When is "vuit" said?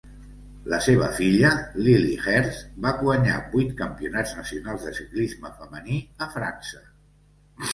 3.53-3.75